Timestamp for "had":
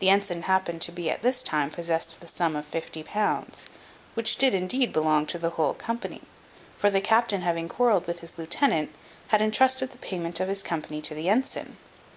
9.28-9.40